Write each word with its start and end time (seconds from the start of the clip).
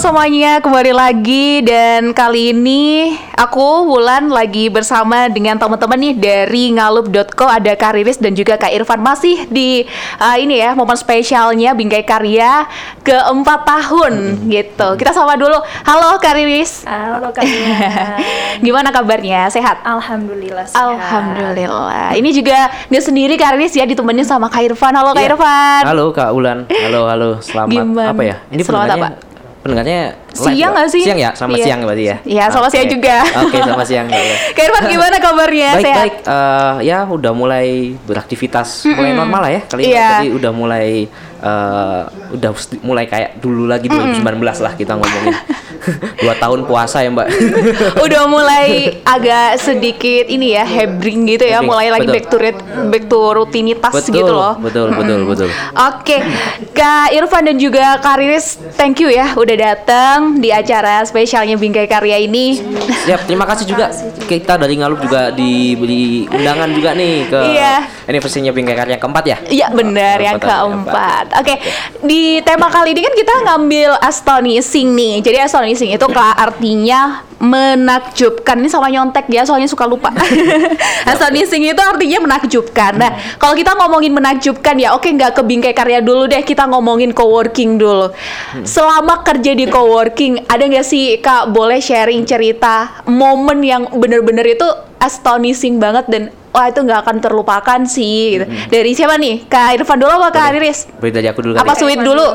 semuanya, 0.00 0.64
kembali 0.64 0.96
lagi 0.96 1.60
dan 1.60 2.16
kali 2.16 2.56
ini 2.56 3.12
aku 3.36 3.84
Wulan 3.84 4.32
lagi 4.32 4.72
bersama 4.72 5.28
dengan 5.28 5.60
teman-teman 5.60 6.00
nih 6.00 6.14
dari 6.16 6.72
ngalup.co 6.72 7.44
ada 7.44 7.76
Kak 7.76 8.00
Riris 8.00 8.16
dan 8.16 8.32
juga 8.32 8.56
Kak 8.56 8.72
Irfan 8.72 8.96
masih 8.96 9.44
di 9.52 9.84
uh, 10.16 10.36
ini 10.40 10.56
ya 10.56 10.72
momen 10.72 10.96
spesialnya 10.96 11.76
Bingkai 11.76 12.08
Karya 12.08 12.64
keempat 13.04 13.68
tahun 13.68 14.40
gitu. 14.48 14.96
Kita 14.96 15.12
sama 15.12 15.36
dulu. 15.36 15.60
Halo 15.84 16.16
Kak 16.16 16.32
Riris. 16.32 16.88
Halo 16.88 17.28
kalian. 17.36 18.16
Gimana 18.64 18.88
kabarnya? 18.96 19.52
Sehat? 19.52 19.84
Alhamdulillah 19.84 20.64
sehat. 20.64 20.96
Alhamdulillah. 20.96 22.16
Ini 22.16 22.30
juga 22.32 22.72
dia 22.88 23.02
sendiri 23.04 23.36
Kak 23.36 23.52
Riris 23.52 23.76
ya 23.76 23.84
ditemenin 23.84 24.24
sama 24.24 24.48
Kak 24.48 24.64
Irfan. 24.64 24.96
Halo 24.96 25.12
Kak 25.12 25.20
Iya. 25.20 25.36
Irfan. 25.36 25.82
Halo 25.84 26.04
Kak 26.16 26.32
Ulan. 26.32 26.64
Halo 26.72 27.04
halo. 27.04 27.30
Selamat 27.44 27.84
Gimana? 27.84 28.16
apa 28.16 28.22
ya? 28.24 28.36
Ini 28.48 28.64
Selamat 28.64 28.96
apa? 28.96 29.29
Pendengarnya 29.62 30.16
Siang 30.30 30.70
nggak 30.70 30.88
sih? 30.88 31.02
Siang 31.02 31.18
ya, 31.18 31.30
sama 31.32 31.52
Iya. 31.52 31.64
siang 31.64 31.80
berarti 31.82 32.04
ya. 32.04 32.16
Iya, 32.22 32.44
sama 32.48 32.66
Oke. 32.66 32.72
siang 32.72 32.88
juga. 32.88 33.16
Oke, 33.40 33.58
sama 33.58 33.84
siang 33.84 34.06
ya. 34.06 34.20
Kak 34.54 34.62
Irfan 34.62 34.84
gimana 34.94 35.16
kabarnya? 35.18 35.70
baik 35.72 35.84
Sehat? 35.84 35.98
baik. 35.98 36.14
Eh, 36.22 36.74
ya 36.84 36.98
udah 37.04 37.32
mulai 37.32 37.66
beraktivitas, 38.00 38.68
mulai 38.86 39.12
normal 39.12 39.40
lah 39.40 39.50
ya. 39.50 39.60
Kali 39.64 39.80
ini 39.82 39.94
tadi 39.94 40.28
udah 40.30 40.52
mulai 40.52 40.88
eh, 41.40 42.02
udah 42.30 42.50
mulai 42.80 43.04
kayak 43.04 43.38
dulu 43.38 43.64
lagi 43.64 43.88
2019 43.88 44.22
lah 44.60 44.72
kita 44.74 44.92
ngomongin. 44.94 45.34
Dua 46.20 46.36
tahun 46.36 46.68
puasa 46.68 47.00
ya 47.00 47.08
Mbak. 47.08 47.28
udah 47.98 48.22
mulai 48.28 48.66
agak 49.00 49.56
sedikit 49.56 50.28
ini 50.28 50.52
ya 50.52 50.60
hebring 50.62 51.24
gitu 51.26 51.42
ya 51.42 51.64
mulai 51.64 51.88
lagi 51.88 52.04
betul. 52.04 52.14
back 52.14 52.26
to 52.28 52.36
rit- 52.36 52.66
back 52.86 53.04
to 53.08 53.16
rutinitas 53.32 53.88
betul, 53.90 54.12
gitu 54.14 54.28
loh 54.30 54.60
betul 54.60 54.92
betul 54.92 55.24
betul. 55.24 55.48
Oke, 55.72 56.20
Kak 56.70 57.08
Irfan 57.10 57.48
dan 57.48 57.56
juga 57.56 57.96
Kak 57.96 58.20
Riris, 58.20 58.60
thank 58.76 59.00
you 59.00 59.08
ya 59.08 59.32
udah 59.32 59.56
datang 59.56 60.19
di 60.36 60.50
acara 60.50 61.00
spesialnya 61.02 61.56
Bingkai 61.56 61.86
Karya 61.86 62.20
ini. 62.20 62.60
Siap, 63.06 63.24
terima 63.28 63.44
kasih 63.44 63.64
juga 63.64 63.90
kita 64.26 64.56
dari 64.56 64.76
Ngalup 64.76 65.00
juga 65.00 65.30
diberi 65.30 66.28
undangan 66.28 66.70
juga 66.70 66.94
nih 66.94 67.14
ke 67.26 67.40
Iya. 67.56 67.74
anniversary-nya 68.06 68.52
Bingkai 68.52 68.76
Karya 68.76 68.96
keempat 68.96 69.24
ya. 69.26 69.36
Iya 69.48 69.66
benar 69.72 70.16
yang 70.18 70.38
Keempat. 70.40 71.24
Oke, 71.40 71.54
di 72.04 72.40
tema 72.42 72.68
kali 72.68 72.92
ini 72.92 73.00
kan 73.04 73.14
kita 73.14 73.34
ngambil 73.46 73.90
astonishing 74.02 74.92
nih. 74.96 75.14
Jadi 75.22 75.36
astonishing 75.40 75.90
itu 75.92 76.06
artinya 76.16 77.29
menakjubkan. 77.40 78.60
Ini 78.60 78.68
sama 78.68 78.92
nyontek 78.92 79.26
ya, 79.32 79.48
soalnya 79.48 79.66
suka 79.66 79.88
lupa. 79.88 80.12
astonishing 81.10 81.64
itu 81.64 81.80
artinya 81.80 82.28
menakjubkan. 82.28 82.92
Nah, 83.00 83.10
kalau 83.40 83.56
kita 83.56 83.72
ngomongin 83.74 84.12
menakjubkan 84.12 84.76
ya, 84.76 84.92
oke 84.92 85.08
nggak 85.08 85.40
ke 85.40 85.42
bingkai 85.42 85.72
karya 85.72 86.04
dulu 86.04 86.28
deh. 86.28 86.44
Kita 86.44 86.68
ngomongin 86.68 87.16
coworking 87.16 87.80
dulu. 87.80 88.12
Selama 88.62 89.24
kerja 89.24 89.56
di 89.56 89.64
coworking, 89.66 90.44
ada 90.46 90.62
nggak 90.68 90.86
sih 90.86 91.16
kak 91.18 91.48
boleh 91.50 91.80
sharing 91.80 92.28
cerita 92.28 93.02
momen 93.08 93.64
yang 93.64 93.88
bener-bener 93.96 94.44
itu 94.44 94.68
astonishing 95.00 95.80
banget 95.80 96.04
dan 96.12 96.22
wah 96.52 96.66
itu 96.68 96.82
nggak 96.82 97.00
akan 97.06 97.16
terlupakan 97.24 97.80
sih 97.88 98.36
gitu. 98.36 98.44
Dari 98.68 98.90
siapa 98.92 99.16
nih? 99.16 99.48
Kak 99.48 99.80
Irfan 99.80 99.96
dulu 99.96 100.12
apa 100.20 100.28
Kak 100.34 100.52
Riris? 100.54 100.90
Beri 101.00 101.10
dari 101.14 101.26
aku 101.30 101.40
dulu 101.40 101.52
Apa 101.56 101.72
kali. 101.72 101.80
sweet 101.80 102.00
dulu? 102.04 102.26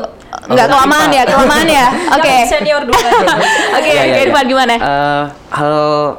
Nggak 0.45 0.67
kelamaan 0.67 1.09
ya, 1.09 1.23
kelamaan 1.23 1.67
ya. 1.67 1.86
Oke. 2.16 2.33
Senior 2.46 2.84
dulu 2.84 2.96
aja. 2.96 3.28
Oke, 3.79 3.88
Ya, 3.88 3.94
ya, 3.94 4.03
Kak 4.03 4.07
ya. 4.12 4.23
Irfan 4.23 4.46
gimana? 4.46 4.73
Eh, 4.75 5.23
hal 5.51 5.73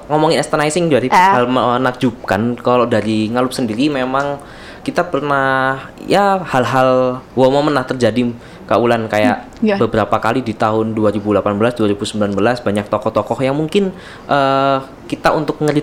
ngomongin 0.09 0.38
astonishing 0.38 0.88
dari 0.88 1.09
Ah. 1.09 1.37
hal 1.37 1.44
menakjubkan 1.47 2.56
kalau 2.56 2.84
dari 2.84 3.28
Ngalup 3.28 3.53
sendiri 3.53 3.87
memang 3.87 4.41
kita 4.81 5.03
pernah 5.03 5.76
ya 6.00 6.38
hal-hal 6.38 7.19
wow 7.34 7.50
momen 7.50 7.75
lah 7.75 7.82
terjadi 7.82 8.31
Kak 8.66 8.78
Ulan 8.78 9.06
kayak 9.06 9.47
ya. 9.59 9.78
beberapa 9.78 10.15
kali 10.16 10.43
di 10.43 10.55
tahun 10.55 10.94
2018 10.94 11.43
2019 11.43 12.31
banyak 12.37 12.87
tokoh-tokoh 12.87 13.38
yang 13.41 13.55
mungkin 13.55 13.91
eh, 14.26 14.78
kita 15.06 15.34
untuk 15.34 15.59
nge 15.59 15.75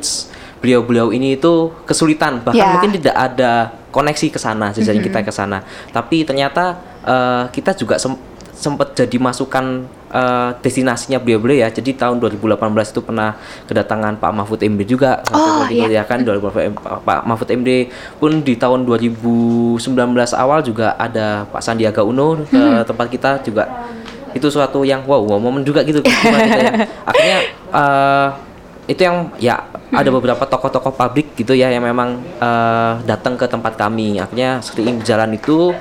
beliau-beliau 0.63 1.12
ini 1.12 1.35
itu 1.35 1.53
kesulitan 1.84 2.40
bahkan 2.40 2.56
Ya. 2.57 2.72
mungkin 2.72 2.96
tidak 2.96 3.12
ada 3.13 3.51
koneksi 3.91 4.31
ke 4.31 4.40
sana 4.40 4.72
jejaring 4.72 5.03
kita 5.03 5.19
ke 5.19 5.29
sana 5.29 5.59
tapi 5.91 6.24
ternyata 6.24 6.79
eh, 7.03 7.44
kita 7.51 7.75
juga 7.75 8.00
sem- 8.00 8.16
sempat 8.53 8.96
jadi 8.96 9.19
masukan 9.19 9.84
eh, 10.07 10.50
destinasinya 10.57 11.19
beliau-beliau 11.19 11.59
ya 11.59 11.69
jadi 11.69 11.91
tahun 12.00 12.24
2018 12.24 12.63
itu 12.88 13.01
pernah 13.03 13.35
kedatangan 13.66 14.16
Pak 14.16 14.31
Mahfud 14.31 14.63
MD 14.63 14.88
juga 14.88 15.19
Oh, 15.28 15.68
iya. 15.68 15.91
ya 15.91 16.03
kan 16.03 16.24
2018 16.24 16.72
Pak 17.03 17.19
Mahfud 17.28 17.50
MD 17.51 17.91
pun 18.18 18.40
di 18.40 18.56
tahun 18.56 18.88
2019 18.88 19.84
awal 20.34 20.59
juga 20.62 20.95
ada 20.95 21.44
Pak 21.45 21.59
Sandiaga 21.59 22.01
Uno 22.01 22.40
ke 22.41 22.56
Hmm. 22.56 22.81
tempat 22.84 23.12
kita 23.12 23.44
juga 23.44 23.68
itu 24.31 24.47
suatu 24.47 24.81
yang 24.81 25.03
wow, 25.03 25.22
wow 25.22 25.38
momen 25.38 25.62
juga 25.62 25.84
gitu 25.84 26.00
gitu 26.00 26.09
ya. 26.25 26.88
akhirnya 27.09 27.40
eh, 27.69 28.28
itu 28.84 29.02
yang 29.04 29.32
ya 29.40 29.64
ada 29.94 30.10
beberapa 30.12 30.44
tokoh-tokoh 30.44 30.94
pabrik 30.98 31.38
gitu 31.40 31.56
ya 31.56 31.72
yang 31.72 31.84
memang 31.86 32.20
eh, 32.42 32.94
datang 33.08 33.40
ke 33.40 33.48
tempat 33.48 33.80
kami. 33.80 34.20
Akhirnya 34.20 34.60
sering 34.60 35.00
berjalan 35.00 35.32
itu. 35.36 35.72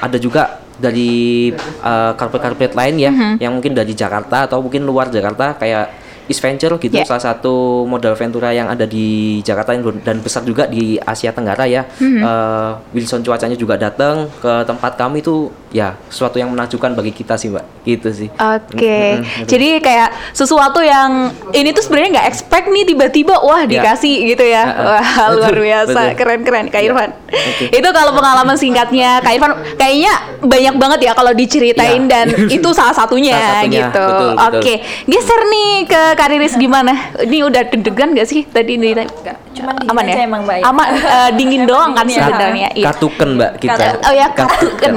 Ada 0.00 0.16
juga 0.16 0.64
dari 0.80 1.52
eh, 1.60 2.12
karpet-karpet 2.16 2.72
lain 2.72 2.96
ya 2.96 3.12
yang 3.36 3.52
mungkin 3.52 3.76
dari 3.76 3.92
Jakarta 3.92 4.48
atau 4.48 4.64
mungkin 4.64 4.82
luar 4.88 5.12
Jakarta 5.12 5.54
kayak 5.60 6.00
East 6.30 6.40
Venture 6.46 6.78
gitu 6.78 6.94
Yeah. 6.94 7.02
salah 7.04 7.34
satu 7.34 7.82
modal 7.90 8.14
Ventura 8.14 8.54
yang 8.54 8.70
ada 8.70 8.86
di 8.86 9.38
Jakarta 9.42 9.74
dan 9.74 10.22
besar 10.22 10.46
juga 10.46 10.70
di 10.70 10.94
Asia 10.94 11.34
Tenggara 11.34 11.66
ya. 11.66 11.82
Eh, 12.00 12.70
Wilson 12.94 13.26
cuacanya 13.26 13.58
juga 13.58 13.74
datang 13.74 14.30
ke 14.38 14.62
tempat 14.62 14.94
kami 14.94 15.20
itu 15.20 15.50
ya 15.70 15.94
sesuatu 16.06 16.34
yang 16.34 16.50
menakjubkan 16.50 16.92
bagi 16.92 17.10
kita 17.10 17.34
sih 17.34 17.46
mbak 17.46 17.62
gitu 17.80 18.10
sih 18.10 18.28
Oke, 18.32 18.82
Mm, 18.82 19.22
mm, 19.22 19.30
mm, 19.38 19.46
jadi 19.46 19.68
kayak 19.78 20.08
sesuatu 20.32 20.78
yang 20.80 21.30
ini 21.52 21.70
tuh 21.70 21.80
sebenarnya 21.80 22.10
nggak 22.12 22.28
expect 22.28 22.66
nih 22.66 22.84
tiba-tiba 22.84 23.38
wah 23.38 23.62
Ya. 23.62 23.78
dikasih 23.80 24.14
gitu 24.26 24.42
ya, 24.42 24.62
Ah, 24.62 24.74
ah. 24.74 24.84
wah 24.90 25.06
luar 25.36 25.54
biasa, 25.54 25.94
betul. 25.94 26.16
keren-keren 26.16 26.66
Kak 26.66 26.74
Ya. 26.76 26.90
Irfan. 26.90 27.10
Oke. 27.24 27.64
Itu 27.70 27.88
kalau 27.88 28.10
pengalaman 28.10 28.56
singkatnya 28.56 29.20
Kak 29.20 29.30
Irfan, 29.30 29.52
kayaknya 29.76 30.12
banyak 30.40 30.74
banget 30.74 31.00
ya 31.02 31.12
kalau 31.12 31.30
diceritain 31.32 32.02
Ya. 32.02 32.10
dan 32.10 32.26
itu 32.56 32.68
salah 32.70 32.92
satunya, 32.92 33.32
Salah 33.32 33.62
satunya, 33.62 33.80
gitu. 33.86 34.06
Oke, 34.50 34.74
geser 35.06 35.40
nih 35.46 35.70
ke 35.84 36.02
Kak 36.14 36.28
Riris 36.28 36.54
gimana? 36.56 36.92
Ini 37.16 37.46
udah 37.46 37.62
deg-degan 37.64 38.10
gak 38.12 38.26
sih 38.26 38.42
tadi 38.44 38.74
di 38.74 38.90
Enggak, 38.90 39.38
cuman 39.54 39.74
aman 39.86 40.04
ya? 40.04 40.14
emang, 40.20 40.42
Mbak, 40.42 40.56
ya. 40.56 40.64
Aman, 40.66 40.86
eh, 40.90 41.30
dingin 41.32 41.62
doang 41.64 41.94
kan 41.94 42.04
ya. 42.04 42.16
sebenarnya. 42.20 42.68
Iya. 42.72 42.86
katuken 42.90 43.28
mbak 43.32 43.50
kita 43.56 44.02
Oh 44.02 44.12
ya 44.12 44.26
katuken. 44.30 44.92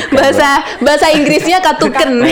Katuken, 0.00 0.14
bahasa 0.14 0.48
bahasa 0.78 1.06
Inggrisnya 1.10 1.58
katuken. 1.66 2.22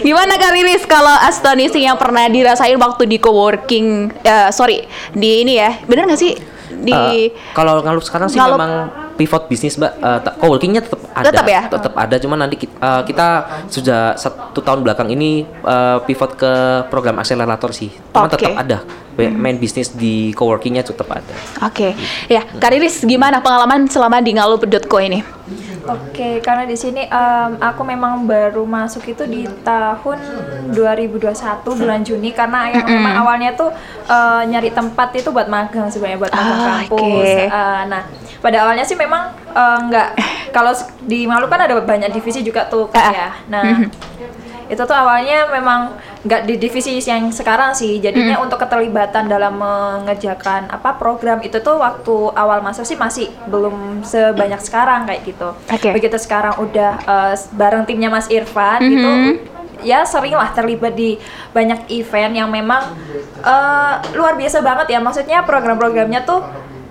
Gimana 0.00 0.32
Kak 0.34 0.52
Riris 0.52 0.84
kalau 0.84 1.12
astonishing 1.22 1.84
yang 1.84 1.96
pernah 1.96 2.26
dirasain 2.26 2.76
waktu 2.76 3.06
di 3.06 3.16
coworking 3.16 3.86
eh, 4.20 4.48
sorry 4.50 4.84
di 5.10 5.42
ini 5.42 5.56
ya. 5.56 5.80
Bener 5.82 6.04
nggak 6.04 6.18
sih 6.18 6.34
di 6.68 6.92
Eh, 6.92 7.32
kalau 7.52 7.80
ngalup 7.80 8.02
sekarang 8.02 8.28
sih 8.28 8.36
Ngalup. 8.36 8.58
memang 8.58 8.72
pivot 9.16 9.48
bisnis 9.48 9.74
mbak 9.74 9.96
t- 9.96 10.34
coworkingnya 10.36 10.82
tetap 10.82 11.00
ada 11.08 11.24
Tetap 11.24 11.46
ya? 11.46 11.60
tetap 11.64 11.94
ada 11.96 12.16
cuman 12.18 12.36
nanti 12.38 12.56
ki- 12.58 12.68
eh, 12.70 13.02
kita 13.02 13.26
sudah 13.66 14.12
satu 14.12 14.60
tahun 14.60 14.84
belakang 14.84 15.08
ini 15.08 15.40
eh, 15.46 15.98
pivot 16.04 16.36
ke 16.36 16.52
program 16.86 17.16
akselerator 17.16 17.72
sih 17.72 17.88
cuman 18.10 18.28
Oke. 18.28 18.34
tetap 18.36 18.52
ada 18.58 18.78
Be- 19.16 19.32
main 19.32 19.56
bisnis 19.56 19.88
di 19.88 20.36
coworkingnya 20.36 20.84
tetap 20.84 21.08
ada 21.08 21.32
Oke. 21.64 21.96
Ya, 22.26 22.44
Kak 22.44 22.68
Riris 22.68 23.00
gimana 23.00 23.40
pengalaman 23.40 23.88
selama 23.88 24.20
di 24.20 24.36
ngalup.co 24.36 24.68
ini? 25.00 25.24
Oke, 25.86 26.40
karena 26.40 26.62
di 26.62 26.74
sini 26.74 27.02
em, 27.02 27.50
aku 27.58 27.82
memang 27.82 28.22
baru 28.22 28.62
masuk 28.62 29.06
itu 29.06 29.22
di 29.22 29.46
tahun 29.62 30.18
2021 30.70 31.30
bulan 31.72 32.02
Juni 32.02 32.30
karena 32.30 32.66
yang 32.68 32.86
memang 32.86 33.14
awalnya 33.16 33.54
tuh 33.54 33.70
eh, 34.04 34.42
nyari 34.44 34.70
tempat 34.70 35.14
itu 35.14 35.30
buat 35.30 35.46
magang 35.46 35.86
sebenarnya 35.86 36.18
buat 36.18 36.30
magang 36.30 36.58
Ah, 36.58 36.66
kampus. 36.82 37.28
oke. 37.30 37.46
Eh, 37.46 37.82
nah, 37.86 38.02
pada 38.36 38.56
awalnya 38.62 38.82
sih 38.82 38.94
memang 38.94 39.30
eh, 39.48 39.78
nggak 39.84 40.08
kalau 40.50 40.74
di 41.00 41.22
Maluku 41.24 41.48
kan 41.48 41.62
ada 41.62 41.78
banyak 41.78 42.10
divisi 42.10 42.40
juga 42.40 42.66
tuh 42.66 42.88
kan 42.88 43.02
Ah. 43.02 43.12
ya. 43.12 43.28
Nah, 43.46 43.62
itu 44.66 44.82
tuh 44.82 44.96
awalnya 44.96 45.46
memang 45.50 45.94
nggak 46.26 46.42
di 46.46 46.54
divisi 46.58 46.98
yang 47.02 47.30
sekarang 47.30 47.72
sih. 47.72 48.02
Jadinya 48.02 48.42
untuk 48.42 48.58
keterlibatan 48.58 49.30
dalam 49.30 49.58
mengerjakan 49.58 50.66
apa 50.70 50.98
program 50.98 51.38
itu 51.42 51.62
tuh 51.62 51.78
waktu 51.78 52.14
awal 52.34 52.60
masuk 52.62 52.82
sih 52.82 52.98
masih 52.98 53.30
belum 53.46 54.02
sebanyak 54.02 54.58
sekarang 54.62 55.06
kayak 55.06 55.22
gitu. 55.26 55.48
Oke. 55.70 55.94
begitu 55.94 56.18
sekarang 56.18 56.58
udah 56.58 56.92
eh, 57.06 57.34
bareng 57.54 57.86
timnya 57.86 58.10
Mas 58.10 58.26
Irfan 58.26 58.82
gitu 58.82 59.10
ya 59.84 60.08
sering 60.08 60.32
lah 60.32 60.50
terlibat 60.56 60.96
di 60.96 61.20
banyak 61.52 61.86
event 61.92 62.32
yang 62.32 62.48
memang 62.48 62.96
eh, 63.44 63.94
luar 64.18 64.34
biasa 64.34 64.64
banget 64.64 64.96
ya. 64.96 64.98
Maksudnya 64.98 65.46
program-programnya 65.46 66.26
tuh 66.26 66.42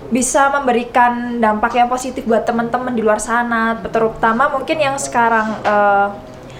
bisa 0.05 0.53
memberikan 0.53 1.41
dampak 1.41 1.81
yang 1.81 1.89
positif 1.89 2.23
buat 2.29 2.45
teman-teman 2.45 2.93
di 2.93 3.01
luar 3.01 3.17
sana 3.17 3.73
terutama 3.89 4.53
mungkin 4.53 4.77
yang 4.77 4.95
sekarang 5.01 5.59
eh, 5.65 6.07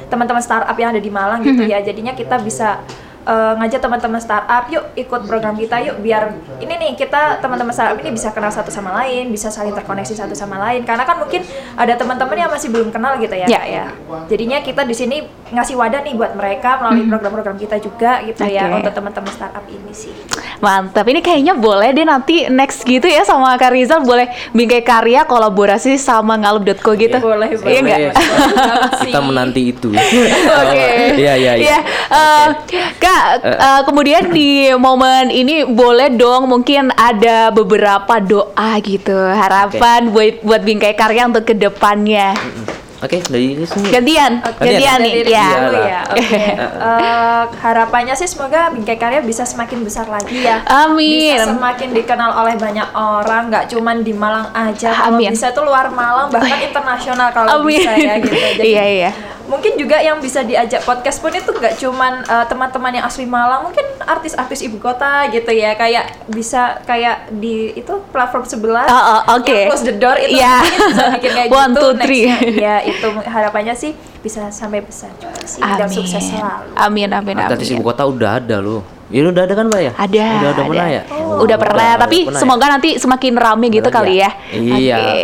teman-teman 0.08 0.42
startup 0.42 0.76
yang 0.78 0.94
ada 0.94 1.02
di 1.02 1.12
Malang 1.12 1.42
gitu 1.44 1.64
ya. 1.66 1.82
Jadinya 1.82 2.14
kita 2.14 2.40
bisa 2.42 2.82
eh, 3.26 3.54
ngajak 3.56 3.80
teman-teman 3.80 4.18
startup, 4.18 4.64
yuk 4.68 4.94
ikut 4.96 5.22
program 5.26 5.54
kita, 5.54 5.82
yuk 5.82 5.98
biar 5.98 6.30
ini 6.58 6.74
nih 6.74 6.92
kita 6.96 7.38
teman-teman 7.40 7.70
startup 7.70 7.98
ini 7.98 8.12
bisa 8.12 8.30
kenal 8.30 8.50
satu 8.50 8.70
sama 8.70 8.94
lain, 8.96 9.28
bisa 9.28 9.50
saling 9.50 9.74
terkoneksi 9.74 10.14
satu 10.16 10.32
sama 10.32 10.62
lain. 10.62 10.82
Karena 10.82 11.04
kan 11.04 11.18
mungkin 11.18 11.42
ada 11.74 11.94
teman-teman 11.94 12.38
yang 12.38 12.50
masih 12.50 12.70
belum 12.70 12.90
kenal 12.90 13.18
gitu 13.18 13.34
ya, 13.34 13.46
Ya. 13.46 13.58
Kak, 13.58 13.66
ya. 13.68 13.86
Jadinya 14.28 14.58
kita 14.60 14.82
di 14.82 14.94
sini 14.94 15.18
ngasih 15.48 15.76
wadah 15.76 16.02
nih 16.02 16.14
buat 16.14 16.34
mereka 16.34 16.78
melalui 16.80 17.06
program-program 17.06 17.56
kita 17.56 17.78
juga 17.78 18.22
gitu 18.22 18.42
ya 18.44 18.66
Oke. 18.68 18.82
untuk 18.82 18.94
teman-teman 18.94 19.30
startup 19.30 19.66
ini 19.66 19.92
sih. 19.92 20.14
Mantap, 20.58 21.06
ini 21.06 21.20
kayaknya 21.20 21.54
boleh 21.54 21.92
deh 21.92 22.02
nanti 22.02 22.48
next 22.48 22.82
gitu 22.82 23.06
ya 23.06 23.22
sama 23.22 23.54
Kak 23.56 23.70
Rizal 23.70 24.02
boleh 24.02 24.26
bingkai 24.52 24.82
karya 24.82 25.22
kolaborasi 25.24 25.96
sama 25.96 26.34
ngalup.co 26.36 26.92
gitu. 26.96 27.18
Boleh, 27.20 27.50
Iya? 27.56 27.82
Boleh. 27.82 28.14
kita 29.02 29.20
menanti 29.20 29.62
itu 29.70 29.90
Oke. 29.92 30.86
iya 31.16 31.34
iya 31.36 31.54
iya 31.56 31.78
eh, 32.08 32.48
Kak, 32.96 33.26
eh, 33.42 33.82
kemudian 33.84 34.30
di 34.30 34.50
momen 34.74 35.28
ini 35.28 35.64
boleh 35.64 36.12
dong 36.12 36.46
mungkin 36.46 36.90
ada 36.92 37.50
beberapa 37.50 38.18
doa 38.18 38.72
gitu, 38.80 39.16
harapan 39.16 40.08
buat 40.08 40.42
buat 40.42 40.62
bingkai 40.62 40.94
karya 40.94 41.26
untuk 41.26 41.44
ke 41.44 41.54
depannya. 41.54 42.34
oke 42.96 43.22
dari 43.28 43.60
sini 43.62 43.92
Gantian, 43.92 44.40
Oke. 44.42 44.66
gantian 44.66 44.98
Dari 44.98 45.22
nih, 45.22 45.30
ya. 45.30 45.50
ya. 45.70 46.02
Oke. 46.10 46.42
Eh, 46.96 47.44
harapannya 47.60 48.16
sih 48.16 48.26
semoga 48.26 48.72
Bingkai 48.72 48.96
Karya 48.96 49.20
bisa 49.22 49.44
semakin 49.44 49.84
besar 49.84 50.08
lagi 50.08 50.42
ya. 50.42 50.64
Amin. 50.66 51.36
Bisa 51.36 51.54
semakin 51.54 51.92
dikenal 51.92 52.32
oleh 52.36 52.56
banyak 52.56 52.88
orang, 52.94 53.52
nggak 53.52 53.70
cuman 53.70 54.02
di 54.02 54.14
Malang 54.16 54.50
aja. 54.52 54.90
Kalau 54.96 55.18
Amin. 55.18 55.30
bisa 55.30 55.52
tuh 55.52 55.66
luar 55.66 55.92
Malang 55.92 56.32
bahkan 56.32 56.58
internasional 56.68 57.30
kalau 57.30 57.62
Amin. 57.62 57.78
bisa 57.78 57.92
ya 57.94 58.16
gitu. 58.18 58.34
Jadi 58.34 58.64
Iya, 58.64 58.86
iya. 58.88 59.12
Mungkin 59.46 59.76
juga 59.76 59.98
yang 59.98 60.18
bisa 60.18 60.42
diajak 60.42 60.82
podcast 60.82 61.18
pun 61.18 61.30
itu 61.30 61.48
nggak 61.48 61.78
cuman 61.78 62.22
eh, 62.22 62.46
teman-teman 62.46 62.92
yang 62.92 63.06
asli 63.06 63.26
Malang, 63.26 63.64
mungkin 63.64 63.84
artis-artis 64.02 64.62
ibu 64.62 64.78
kota 64.78 65.30
gitu 65.30 65.50
ya. 65.50 65.74
Kayak 65.74 66.26
bisa 66.26 66.82
kayak 66.84 67.30
di 67.32 67.74
itu 67.74 67.94
platform 68.10 68.44
sebelah. 68.44 68.86
Oh, 68.86 68.96
oh, 68.96 69.22
oke. 69.38 69.46
yang 69.46 69.68
close 69.68 69.84
the 69.84 69.94
door 69.94 70.16
itu 70.16 70.38
Iya. 70.38 70.56
mungkin 70.60 70.80
bisa 70.90 71.04
bikin 71.16 71.32
kayak 71.34 71.50
One, 71.62 71.72
gitu. 71.72 71.82
two, 71.82 71.92
three. 72.00 72.24
nextnya. 72.26 72.38
Iya, 72.56 72.76
itu 72.88 73.08
harapannya 73.22 73.74
sih 73.74 73.92
bisa 74.20 74.50
sampai 74.50 74.82
besar 74.82 75.14
juga 75.16 75.38
sih 75.44 75.62
dan 75.62 75.86
Amin. 75.86 75.94
sukses 75.94 76.24
selalu. 76.24 76.70
Amin, 76.74 77.10
amin, 77.10 77.36
artis 77.38 77.70
amin. 77.70 77.78
ibu 77.78 77.84
kota 77.84 78.02
udah 78.04 78.42
ada 78.42 78.58
loh 78.58 78.95
ya 79.06 79.22
udah 79.30 79.44
ada 79.46 79.54
kan 79.54 79.66
mbak 79.70 79.82
ya 79.86 79.92
Ada. 79.94 80.26
udah 80.26 80.50
ada 80.50 80.64
pernah 80.66 80.88
ya 80.90 81.02
Udah 81.36 81.58
pernah, 81.60 81.90
tapi 82.00 82.18
pernah 82.26 82.40
ya? 82.40 82.42
semoga 82.42 82.66
nanti 82.72 82.90
semakin 82.96 83.34
rame 83.36 83.68
gitu 83.68 83.92
Pernah 83.92 84.02
kali 84.02 84.14
ya. 84.24 84.30
iya 84.56 84.96
Oke. 84.98 85.20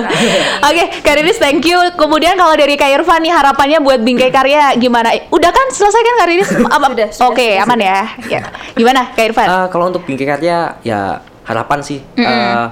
Oke, 0.72 0.84
Kak 1.04 1.14
Riris, 1.20 1.36
thank 1.36 1.60
you. 1.62 1.76
Kemudian 1.94 2.32
kalau 2.34 2.56
dari 2.56 2.80
Kak 2.80 2.88
Irfan 2.88 3.20
nih 3.20 3.28
harapannya 3.28 3.78
buat 3.78 4.00
Bingkai 4.00 4.32
Karya 4.32 4.72
gimana? 4.80 5.12
Udah 5.28 5.52
kan 5.52 5.66
selesai 5.68 6.00
kan 6.00 6.14
Kak 6.16 6.28
Riris? 6.32 6.48
Sudah, 6.56 7.28
Oke, 7.28 7.60
sudah, 7.60 7.64
aman 7.68 7.76
ya. 7.78 8.00
ya. 8.26 8.40
Gimana 8.72 9.12
Kak 9.12 9.24
Irfan? 9.30 9.46
Eh, 9.46 9.66
kalau 9.68 9.92
untuk 9.92 10.02
bingkai 10.08 10.24
karya 10.24 10.80
ya 10.80 11.20
harapan 11.44 11.78
sih 11.84 12.00
eh, 12.16 12.66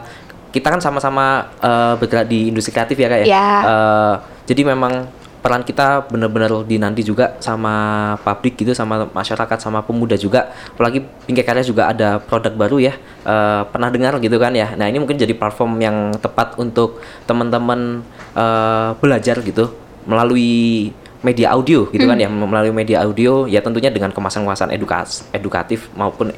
kita 0.49 0.73
kan 0.73 0.81
sama-sama 0.81 1.53
eh, 1.61 1.95
bergerak 2.01 2.25
di 2.25 2.49
industri 2.49 2.73
kreatif 2.73 2.97
ya 2.97 3.09
kak 3.13 3.19
ya. 3.21 3.27
Ya. 3.29 3.49
Eh, 3.63 4.15
jadi 4.49 4.73
memang 4.73 5.07
peran 5.39 5.63
kita 5.63 6.11
benar-benar 6.11 6.67
dinanti 6.67 7.07
juga 7.07 7.39
sama 7.39 8.15
publik 8.23 8.59
gitu 8.59 8.75
sama 8.75 9.07
masyarakat 9.11 9.59
sama 9.59 9.83
pemuda 9.87 10.19
juga. 10.19 10.51
Apalagi 10.75 11.05
bingkai 11.27 11.47
karya 11.47 11.65
juga 11.65 11.89
ada 11.91 12.19
produk 12.19 12.53
baru 12.55 12.79
ya 12.79 12.95
Eh, 13.29 13.63
pernah 13.69 13.93
dengar 13.93 14.17
gitu 14.25 14.41
kan 14.41 14.57
ya. 14.57 14.73
Nah 14.73 14.89
ini 14.89 14.97
mungkin 15.05 15.21
jadi 15.21 15.37
platform 15.37 15.77
yang 15.85 16.17
tepat 16.17 16.57
untuk 16.57 17.05
teman-teman 17.29 18.01
eh, 18.33 18.91
belajar 18.97 19.45
gitu 19.45 19.69
melalui 20.09 20.89
media 21.21 21.53
audio 21.53 21.85
gitu 21.93 22.09
kan 22.09 22.17
ya 22.17 22.31
melalui 22.31 22.73
media 22.73 23.05
audio 23.05 23.45
ya 23.45 23.61
tentunya 23.61 23.93
dengan 23.93 24.15
kemasan-kemasan 24.17 24.73
edukas 24.73 25.29
edukatif 25.37 25.93
maupun 25.93 26.33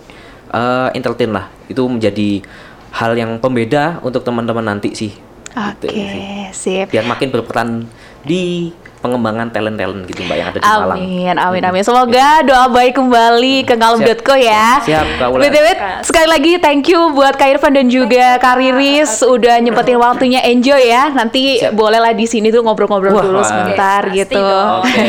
eh 0.50 0.88
entertain 0.99 1.31
lah. 1.31 1.47
Itu 1.70 1.87
menjadi 1.87 2.43
hal 2.91 3.14
yang 3.14 3.38
pembeda 3.38 4.02
untuk 4.02 4.26
teman-teman 4.26 4.67
nanti 4.67 4.91
sih. 4.99 5.14
Gitu 5.50 5.87
Oke, 5.87 5.94
sih. 5.94 6.26
sip. 6.50 6.87
biar 6.91 7.06
makin 7.06 7.31
berperan 7.31 7.87
di 8.26 8.75
pengembangan 9.00 9.49
talent-talent 9.49 10.05
gitu 10.05 10.20
mbak 10.29 10.37
yang 10.37 10.49
ada 10.52 10.58
di 10.61 10.64
Malang 10.64 10.99
Amin, 11.00 11.35
amin, 11.41 11.62
amin. 11.64 11.82
Semoga 11.82 12.44
doa 12.44 12.69
baik 12.69 13.00
kembali 13.00 13.64
ke 13.64 13.75
ngalum.co 13.75 14.35
ya. 14.37 14.85
Siap, 14.85 15.06
Kak 15.17 15.29
Wulan. 15.32 15.43
BTW, 15.49 15.67
sekali 16.05 16.29
lagi 16.29 16.52
thank 16.61 16.85
you 16.87 17.00
buat 17.17 17.35
Kak 17.41 17.56
Irfan 17.56 17.73
dan 17.73 17.88
juga 17.88 18.37
Kak 18.37 18.61
Riris 18.61 19.25
udah 19.25 19.56
nyempetin 19.58 19.97
waktunya 19.97 20.44
enjoy 20.44 20.79
ya. 20.85 21.08
Nanti 21.11 21.64
Siap. 21.64 21.73
bolehlah 21.73 22.12
di 22.12 22.29
sini 22.29 22.52
tuh 22.52 22.61
ngobrol-ngobrol 22.61 23.25
dulu 23.25 23.41
wah. 23.41 23.49
sebentar 23.49 24.05
Pasti 24.05 24.19
gitu. 24.20 24.44
Oke. 24.85 25.05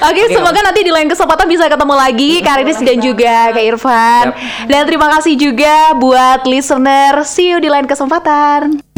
Oke, 0.00 0.22
semoga 0.32 0.60
nanti 0.64 0.80
di 0.80 0.92
lain 0.92 1.08
kesempatan 1.12 1.46
bisa 1.46 1.68
ketemu 1.68 1.94
lagi 1.94 2.30
Kak 2.40 2.56
Riris 2.64 2.80
dan 2.80 2.98
juga 2.98 3.34
Kak 3.52 3.64
Irfan. 3.64 4.24
Siap. 4.32 4.68
Dan 4.72 4.82
terima 4.88 5.08
kasih 5.18 5.34
juga 5.36 5.92
buat 6.00 6.48
listener. 6.48 7.22
See 7.28 7.52
you 7.52 7.60
di 7.60 7.68
lain 7.68 7.84
kesempatan. 7.84 8.89